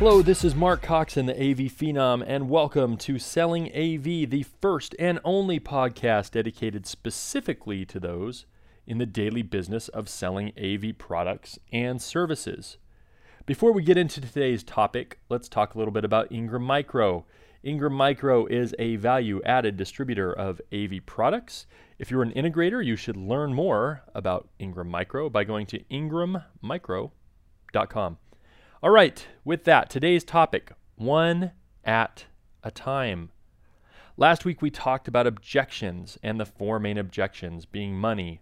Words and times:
Hello, 0.00 0.22
this 0.22 0.44
is 0.44 0.54
Mark 0.54 0.80
Coxon 0.80 1.26
the 1.26 1.34
AV 1.34 1.70
Phenom, 1.70 2.24
and 2.26 2.48
welcome 2.48 2.96
to 2.96 3.18
Selling 3.18 3.66
AV, 3.66 4.30
the 4.30 4.46
first 4.58 4.96
and 4.98 5.20
only 5.24 5.60
podcast 5.60 6.30
dedicated 6.30 6.86
specifically 6.86 7.84
to 7.84 8.00
those 8.00 8.46
in 8.86 8.96
the 8.96 9.04
daily 9.04 9.42
business 9.42 9.88
of 9.88 10.08
selling 10.08 10.54
AV 10.58 10.96
products 10.96 11.58
and 11.70 12.00
services. 12.00 12.78
Before 13.44 13.72
we 13.72 13.82
get 13.82 13.98
into 13.98 14.22
today's 14.22 14.64
topic, 14.64 15.18
let's 15.28 15.50
talk 15.50 15.74
a 15.74 15.78
little 15.78 15.92
bit 15.92 16.06
about 16.06 16.32
Ingram 16.32 16.62
Micro. 16.62 17.26
Ingram 17.62 17.92
Micro 17.92 18.46
is 18.46 18.74
a 18.78 18.96
value 18.96 19.42
added 19.44 19.76
distributor 19.76 20.32
of 20.32 20.62
AV 20.72 21.04
products. 21.04 21.66
If 21.98 22.10
you're 22.10 22.22
an 22.22 22.32
integrator, 22.32 22.82
you 22.82 22.96
should 22.96 23.18
learn 23.18 23.52
more 23.52 24.02
about 24.14 24.48
Ingram 24.58 24.88
Micro 24.88 25.28
by 25.28 25.44
going 25.44 25.66
to 25.66 25.78
ingrammicro.com. 25.90 28.16
All 28.82 28.90
right, 28.90 29.26
with 29.44 29.64
that, 29.64 29.90
today's 29.90 30.24
topic 30.24 30.72
one 30.96 31.50
at 31.84 32.24
a 32.62 32.70
time. 32.70 33.30
Last 34.16 34.46
week 34.46 34.62
we 34.62 34.70
talked 34.70 35.06
about 35.06 35.26
objections 35.26 36.16
and 36.22 36.40
the 36.40 36.46
four 36.46 36.78
main 36.78 36.96
objections 36.96 37.66
being 37.66 37.92
money, 37.92 38.40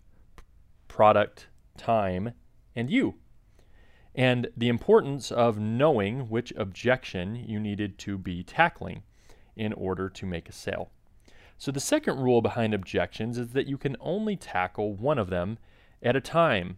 product, 0.86 1.48
time, 1.76 2.34
and 2.76 2.88
you. 2.88 3.16
And 4.14 4.46
the 4.56 4.68
importance 4.68 5.32
of 5.32 5.58
knowing 5.58 6.28
which 6.28 6.52
objection 6.56 7.34
you 7.34 7.58
needed 7.58 7.98
to 7.98 8.16
be 8.16 8.44
tackling 8.44 9.02
in 9.56 9.72
order 9.72 10.08
to 10.08 10.24
make 10.24 10.48
a 10.48 10.52
sale. 10.52 10.92
So, 11.56 11.72
the 11.72 11.80
second 11.80 12.20
rule 12.20 12.42
behind 12.42 12.74
objections 12.74 13.38
is 13.38 13.48
that 13.54 13.66
you 13.66 13.76
can 13.76 13.96
only 13.98 14.36
tackle 14.36 14.94
one 14.94 15.18
of 15.18 15.30
them 15.30 15.58
at 16.00 16.14
a 16.14 16.20
time. 16.20 16.76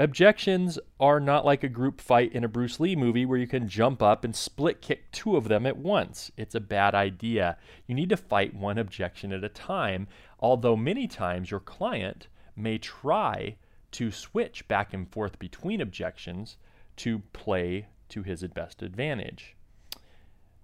Objections 0.00 0.78
are 1.00 1.18
not 1.18 1.44
like 1.44 1.64
a 1.64 1.68
group 1.68 2.00
fight 2.00 2.32
in 2.32 2.44
a 2.44 2.48
Bruce 2.48 2.78
Lee 2.78 2.94
movie 2.94 3.26
where 3.26 3.36
you 3.36 3.48
can 3.48 3.66
jump 3.66 4.00
up 4.00 4.22
and 4.22 4.34
split 4.34 4.80
kick 4.80 5.10
two 5.10 5.36
of 5.36 5.48
them 5.48 5.66
at 5.66 5.76
once. 5.76 6.30
It's 6.36 6.54
a 6.54 6.60
bad 6.60 6.94
idea. 6.94 7.56
You 7.88 7.96
need 7.96 8.10
to 8.10 8.16
fight 8.16 8.54
one 8.54 8.78
objection 8.78 9.32
at 9.32 9.42
a 9.42 9.48
time, 9.48 10.06
although 10.38 10.76
many 10.76 11.08
times 11.08 11.50
your 11.50 11.58
client 11.58 12.28
may 12.54 12.78
try 12.78 13.56
to 13.90 14.12
switch 14.12 14.68
back 14.68 14.94
and 14.94 15.10
forth 15.10 15.36
between 15.40 15.80
objections 15.80 16.58
to 16.98 17.18
play 17.32 17.86
to 18.10 18.22
his 18.22 18.44
best 18.46 18.82
advantage. 18.82 19.56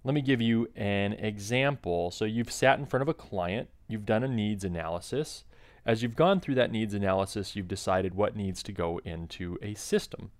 Let 0.05 0.13
me 0.13 0.21
give 0.21 0.39
you 0.39 0.69
an 0.77 1.11
example. 1.11 2.09
So, 2.09 2.23
you've 2.23 2.51
sat 2.51 2.79
in 2.79 2.85
front 2.85 3.01
of 3.01 3.09
a 3.09 3.13
client, 3.13 3.67
you've 3.89 4.05
done 4.05 4.23
a 4.23 4.29
needs 4.29 4.63
analysis, 4.63 5.43
as 5.85 6.01
you've 6.01 6.15
gone 6.15 6.39
through 6.39 6.55
that 6.55 6.71
needs 6.71 6.93
analysis, 6.93 7.55
you've 7.55 7.67
decided 7.67 8.15
what 8.15 8.35
needs 8.35 8.63
to 8.63 8.71
go 8.71 8.99
into 9.05 9.57
a 9.61 9.75
system. 9.75 10.31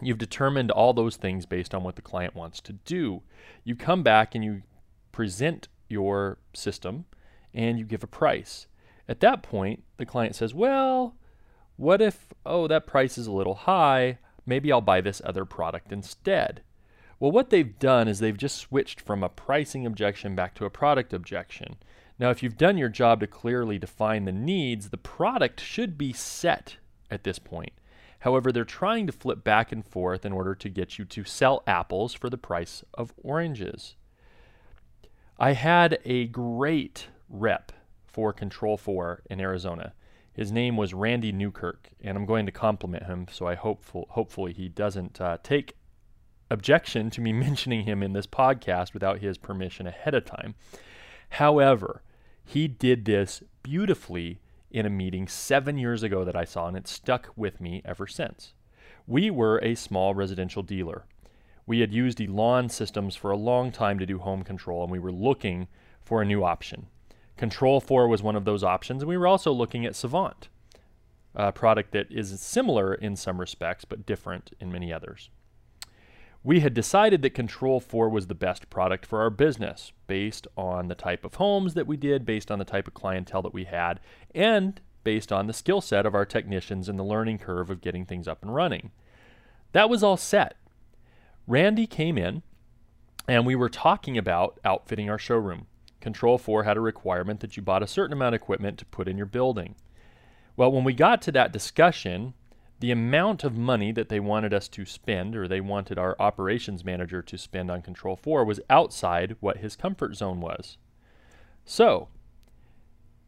You've 0.00 0.18
determined 0.18 0.70
all 0.70 0.92
those 0.92 1.16
things 1.16 1.44
based 1.44 1.74
on 1.74 1.82
what 1.82 1.96
the 1.96 2.02
client 2.02 2.34
wants 2.34 2.60
to 2.62 2.72
do. 2.72 3.22
You 3.64 3.76
come 3.76 4.02
back 4.02 4.34
and 4.34 4.44
you 4.44 4.62
present 5.12 5.68
your 5.88 6.38
system 6.54 7.04
and 7.52 7.78
you 7.78 7.84
give 7.84 8.02
a 8.02 8.08
price. 8.08 8.66
At 9.08 9.20
that 9.20 9.42
point, 9.42 9.82
the 9.96 10.06
client 10.06 10.36
says, 10.36 10.54
Well, 10.54 11.16
what 11.76 12.00
if, 12.00 12.32
oh, 12.46 12.68
that 12.68 12.86
price 12.86 13.18
is 13.18 13.26
a 13.26 13.32
little 13.32 13.54
high? 13.54 14.18
Maybe 14.46 14.72
I'll 14.72 14.80
buy 14.80 15.00
this 15.00 15.20
other 15.24 15.44
product 15.44 15.92
instead. 15.92 16.62
Well, 17.20 17.32
what 17.32 17.50
they've 17.50 17.78
done 17.78 18.06
is 18.06 18.20
they've 18.20 18.36
just 18.36 18.58
switched 18.58 19.00
from 19.00 19.22
a 19.22 19.28
pricing 19.28 19.84
objection 19.84 20.34
back 20.34 20.54
to 20.54 20.64
a 20.64 20.70
product 20.70 21.12
objection. 21.12 21.76
Now, 22.18 22.30
if 22.30 22.42
you've 22.42 22.56
done 22.56 22.78
your 22.78 22.88
job 22.88 23.20
to 23.20 23.26
clearly 23.26 23.78
define 23.78 24.24
the 24.24 24.32
needs, 24.32 24.90
the 24.90 24.96
product 24.96 25.60
should 25.60 25.96
be 25.96 26.12
set 26.12 26.76
at 27.10 27.24
this 27.24 27.38
point. 27.38 27.72
However, 28.20 28.50
they're 28.50 28.64
trying 28.64 29.06
to 29.06 29.12
flip 29.12 29.44
back 29.44 29.70
and 29.70 29.86
forth 29.86 30.26
in 30.26 30.32
order 30.32 30.54
to 30.56 30.68
get 30.68 30.98
you 30.98 31.04
to 31.04 31.24
sell 31.24 31.62
apples 31.66 32.14
for 32.14 32.28
the 32.28 32.36
price 32.36 32.84
of 32.94 33.14
oranges. 33.22 33.94
I 35.38 35.52
had 35.52 36.00
a 36.04 36.26
great 36.26 37.06
rep 37.28 37.70
for 38.04 38.32
Control 38.32 38.76
4 38.76 39.22
in 39.30 39.40
Arizona. 39.40 39.92
His 40.32 40.50
name 40.50 40.76
was 40.76 40.94
Randy 40.94 41.30
Newkirk, 41.30 41.90
and 42.00 42.16
I'm 42.16 42.26
going 42.26 42.46
to 42.46 42.52
compliment 42.52 43.04
him, 43.04 43.26
so 43.30 43.46
I 43.46 43.54
hope 43.54 43.84
hopefully 44.10 44.52
he 44.52 44.68
doesn't 44.68 45.20
uh, 45.20 45.38
take 45.44 45.76
objection 46.50 47.10
to 47.10 47.20
me 47.20 47.32
mentioning 47.32 47.84
him 47.84 48.02
in 48.02 48.12
this 48.12 48.26
podcast 48.26 48.94
without 48.94 49.20
his 49.20 49.38
permission 49.38 49.86
ahead 49.86 50.14
of 50.14 50.24
time. 50.24 50.56
However, 51.30 52.02
he 52.48 52.66
did 52.66 53.04
this 53.04 53.42
beautifully 53.62 54.40
in 54.70 54.86
a 54.86 54.90
meeting 54.90 55.28
seven 55.28 55.76
years 55.76 56.02
ago 56.02 56.24
that 56.24 56.34
I 56.34 56.46
saw, 56.46 56.66
and 56.66 56.78
it 56.78 56.88
stuck 56.88 57.30
with 57.36 57.60
me 57.60 57.82
ever 57.84 58.06
since. 58.06 58.54
We 59.06 59.30
were 59.30 59.58
a 59.58 59.74
small 59.74 60.14
residential 60.14 60.62
dealer. 60.62 61.04
We 61.66 61.80
had 61.80 61.92
used 61.92 62.22
Elan 62.22 62.70
systems 62.70 63.14
for 63.14 63.30
a 63.30 63.36
long 63.36 63.70
time 63.70 63.98
to 63.98 64.06
do 64.06 64.18
home 64.18 64.44
control, 64.44 64.82
and 64.82 64.90
we 64.90 64.98
were 64.98 65.12
looking 65.12 65.68
for 66.00 66.22
a 66.22 66.24
new 66.24 66.42
option. 66.42 66.86
Control 67.36 67.82
4 67.82 68.08
was 68.08 68.22
one 68.22 68.34
of 68.34 68.46
those 68.46 68.64
options, 68.64 69.02
and 69.02 69.10
we 69.10 69.18
were 69.18 69.26
also 69.26 69.52
looking 69.52 69.84
at 69.84 69.94
Savant, 69.94 70.48
a 71.34 71.52
product 71.52 71.92
that 71.92 72.10
is 72.10 72.40
similar 72.40 72.94
in 72.94 73.14
some 73.14 73.38
respects 73.38 73.84
but 73.84 74.06
different 74.06 74.52
in 74.58 74.72
many 74.72 74.90
others. 74.90 75.28
We 76.44 76.60
had 76.60 76.72
decided 76.72 77.22
that 77.22 77.30
Control 77.30 77.80
4 77.80 78.08
was 78.08 78.28
the 78.28 78.34
best 78.34 78.70
product 78.70 79.04
for 79.04 79.20
our 79.20 79.30
business 79.30 79.92
based 80.06 80.46
on 80.56 80.88
the 80.88 80.94
type 80.94 81.24
of 81.24 81.34
homes 81.34 81.74
that 81.74 81.86
we 81.86 81.96
did, 81.96 82.24
based 82.24 82.50
on 82.50 82.58
the 82.58 82.64
type 82.64 82.86
of 82.86 82.94
clientele 82.94 83.42
that 83.42 83.54
we 83.54 83.64
had, 83.64 84.00
and 84.34 84.80
based 85.04 85.32
on 85.32 85.46
the 85.46 85.52
skill 85.52 85.80
set 85.80 86.06
of 86.06 86.14
our 86.14 86.24
technicians 86.24 86.88
and 86.88 86.98
the 86.98 87.04
learning 87.04 87.38
curve 87.38 87.70
of 87.70 87.80
getting 87.80 88.04
things 88.04 88.28
up 88.28 88.42
and 88.42 88.54
running. 88.54 88.90
That 89.72 89.90
was 89.90 90.02
all 90.02 90.16
set. 90.16 90.56
Randy 91.46 91.86
came 91.86 92.18
in 92.18 92.42
and 93.26 93.46
we 93.46 93.54
were 93.54 93.68
talking 93.68 94.16
about 94.16 94.60
outfitting 94.64 95.10
our 95.10 95.18
showroom. 95.18 95.66
Control 96.00 96.38
4 96.38 96.64
had 96.64 96.76
a 96.76 96.80
requirement 96.80 97.40
that 97.40 97.56
you 97.56 97.62
bought 97.62 97.82
a 97.82 97.86
certain 97.86 98.12
amount 98.12 98.34
of 98.34 98.40
equipment 98.40 98.78
to 98.78 98.84
put 98.86 99.08
in 99.08 99.16
your 99.16 99.26
building. 99.26 99.74
Well, 100.56 100.72
when 100.72 100.84
we 100.84 100.92
got 100.92 101.20
to 101.22 101.32
that 101.32 101.52
discussion, 101.52 102.34
the 102.80 102.90
amount 102.92 103.42
of 103.42 103.56
money 103.56 103.90
that 103.92 104.08
they 104.08 104.20
wanted 104.20 104.54
us 104.54 104.68
to 104.68 104.84
spend, 104.84 105.34
or 105.34 105.48
they 105.48 105.60
wanted 105.60 105.98
our 105.98 106.16
operations 106.20 106.84
manager 106.84 107.22
to 107.22 107.36
spend 107.36 107.70
on 107.70 107.82
Control 107.82 108.16
4, 108.16 108.44
was 108.44 108.60
outside 108.70 109.36
what 109.40 109.58
his 109.58 109.74
comfort 109.74 110.14
zone 110.14 110.40
was. 110.40 110.78
So, 111.64 112.08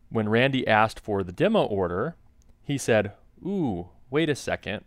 when 0.09 0.29
Randy 0.29 0.67
asked 0.67 1.01
for 1.01 1.23
the 1.23 1.33
demo 1.33 1.65
order, 1.65 2.17
he 2.63 2.79
said, 2.79 3.13
Ooh, 3.45 3.89
wait 4.09 4.29
a 4.29 4.35
second. 4.35 4.85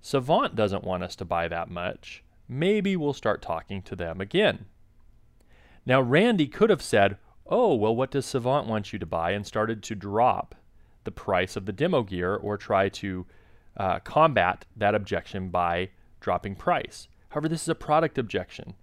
Savant 0.00 0.54
doesn't 0.54 0.84
want 0.84 1.02
us 1.02 1.16
to 1.16 1.24
buy 1.24 1.48
that 1.48 1.70
much. 1.70 2.22
Maybe 2.48 2.96
we'll 2.96 3.12
start 3.12 3.42
talking 3.42 3.82
to 3.82 3.96
them 3.96 4.20
again. 4.20 4.66
Now, 5.84 6.00
Randy 6.00 6.46
could 6.46 6.70
have 6.70 6.82
said, 6.82 7.18
Oh, 7.46 7.74
well, 7.74 7.94
what 7.94 8.10
does 8.10 8.26
Savant 8.26 8.66
want 8.66 8.92
you 8.92 8.98
to 8.98 9.06
buy? 9.06 9.32
and 9.32 9.46
started 9.46 9.82
to 9.84 9.94
drop 9.94 10.54
the 11.04 11.10
price 11.10 11.54
of 11.56 11.66
the 11.66 11.72
demo 11.72 12.02
gear 12.02 12.34
or 12.34 12.56
try 12.56 12.88
to 12.88 13.26
uh, 13.76 14.00
combat 14.00 14.64
that 14.76 14.94
objection 14.94 15.48
by 15.48 15.90
dropping 16.20 16.56
price. 16.56 17.08
However, 17.30 17.48
this 17.48 17.62
is 17.62 17.68
a 17.68 17.74
product 17.74 18.18
objection. 18.18 18.74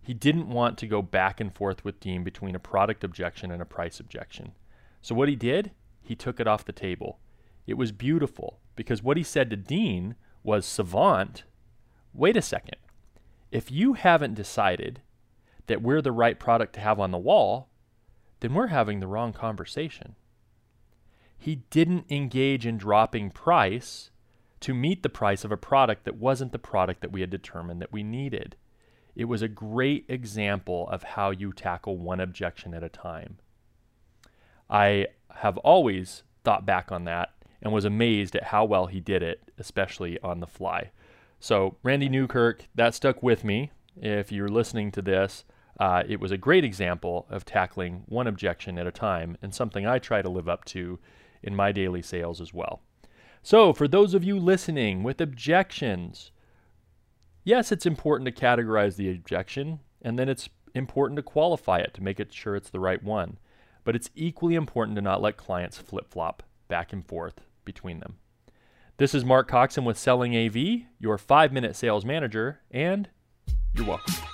He 0.00 0.14
didn't 0.14 0.50
want 0.50 0.78
to 0.78 0.86
go 0.86 1.00
back 1.00 1.40
and 1.40 1.54
forth 1.54 1.84
with 1.84 2.00
Dean 2.00 2.24
between 2.24 2.54
a 2.54 2.60
product 2.60 3.04
objection 3.04 3.50
and 3.50 3.62
a 3.62 3.66
price 3.66 4.00
objection. 4.00 4.52
So, 5.00 5.14
what 5.14 5.28
he 5.28 5.36
did, 5.36 5.70
he 6.02 6.14
took 6.14 6.40
it 6.40 6.48
off 6.48 6.64
the 6.64 6.72
table. 6.72 7.18
It 7.66 7.74
was 7.74 7.92
beautiful 7.92 8.58
because 8.76 9.02
what 9.02 9.16
he 9.16 9.22
said 9.22 9.50
to 9.50 9.56
Dean 9.56 10.16
was 10.42 10.66
Savant, 10.66 11.44
wait 12.12 12.36
a 12.36 12.42
second. 12.42 12.76
If 13.50 13.70
you 13.70 13.94
haven't 13.94 14.34
decided 14.34 15.02
that 15.66 15.82
we're 15.82 16.02
the 16.02 16.12
right 16.12 16.38
product 16.38 16.74
to 16.74 16.80
have 16.80 16.98
on 16.98 17.10
the 17.10 17.18
wall, 17.18 17.68
then 18.40 18.54
we're 18.54 18.68
having 18.68 19.00
the 19.00 19.06
wrong 19.06 19.32
conversation. 19.32 20.16
He 21.38 21.56
didn't 21.70 22.06
engage 22.10 22.66
in 22.66 22.78
dropping 22.78 23.30
price 23.30 24.11
to 24.62 24.74
meet 24.74 25.02
the 25.02 25.08
price 25.08 25.44
of 25.44 25.52
a 25.52 25.56
product 25.56 26.04
that 26.04 26.16
wasn't 26.16 26.52
the 26.52 26.58
product 26.58 27.00
that 27.00 27.12
we 27.12 27.20
had 27.20 27.30
determined 27.30 27.80
that 27.82 27.92
we 27.92 28.02
needed. 28.02 28.56
It 29.14 29.26
was 29.26 29.42
a 29.42 29.48
great 29.48 30.06
example 30.08 30.88
of 30.88 31.02
how 31.02 31.30
you 31.30 31.52
tackle 31.52 31.98
one 31.98 32.20
objection 32.20 32.72
at 32.72 32.82
a 32.82 32.88
time. 32.88 33.38
I 34.70 35.08
have 35.36 35.58
always 35.58 36.22
thought 36.44 36.64
back 36.64 36.90
on 36.90 37.04
that 37.04 37.30
and 37.60 37.72
was 37.72 37.84
amazed 37.84 38.34
at 38.34 38.44
how 38.44 38.64
well 38.64 38.86
he 38.86 39.00
did 39.00 39.22
it, 39.22 39.50
especially 39.58 40.18
on 40.20 40.40
the 40.40 40.46
fly. 40.46 40.90
So, 41.38 41.76
Randy 41.82 42.08
Newkirk, 42.08 42.66
that 42.74 42.94
stuck 42.94 43.22
with 43.22 43.44
me. 43.44 43.70
If 43.96 44.32
you're 44.32 44.48
listening 44.48 44.90
to 44.92 45.02
this, 45.02 45.44
uh, 45.78 46.04
it 46.08 46.20
was 46.20 46.30
a 46.30 46.36
great 46.36 46.64
example 46.64 47.26
of 47.28 47.44
tackling 47.44 48.04
one 48.06 48.26
objection 48.26 48.78
at 48.78 48.86
a 48.86 48.92
time 48.92 49.36
and 49.42 49.54
something 49.54 49.86
I 49.86 49.98
try 49.98 50.22
to 50.22 50.28
live 50.28 50.48
up 50.48 50.64
to 50.66 50.98
in 51.42 51.56
my 51.56 51.72
daily 51.72 52.02
sales 52.02 52.40
as 52.40 52.54
well. 52.54 52.80
So, 53.42 53.72
for 53.72 53.88
those 53.88 54.14
of 54.14 54.22
you 54.22 54.38
listening 54.38 55.02
with 55.02 55.20
objections, 55.20 56.30
yes, 57.42 57.72
it's 57.72 57.86
important 57.86 58.26
to 58.26 58.40
categorize 58.40 58.94
the 58.94 59.10
objection, 59.10 59.80
and 60.00 60.16
then 60.16 60.28
it's 60.28 60.48
important 60.74 61.16
to 61.16 61.22
qualify 61.22 61.78
it 61.78 61.92
to 61.94 62.02
make 62.02 62.20
it 62.20 62.32
sure 62.32 62.54
it's 62.54 62.70
the 62.70 62.80
right 62.80 63.02
one. 63.02 63.38
But 63.84 63.96
it's 63.96 64.10
equally 64.14 64.54
important 64.54 64.94
to 64.94 65.02
not 65.02 65.20
let 65.20 65.36
clients 65.36 65.76
flip 65.76 66.08
flop 66.08 66.44
back 66.68 66.92
and 66.92 67.04
forth 67.04 67.40
between 67.64 67.98
them. 67.98 68.18
This 68.98 69.12
is 69.12 69.24
Mark 69.24 69.48
Coxon 69.48 69.84
with 69.84 69.98
Selling 69.98 70.36
AV, 70.36 70.86
your 71.00 71.18
five 71.18 71.52
minute 71.52 71.74
sales 71.74 72.04
manager, 72.04 72.60
and 72.70 73.08
you're 73.74 73.86
welcome. 73.86 74.31